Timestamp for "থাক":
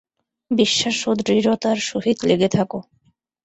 2.51-2.71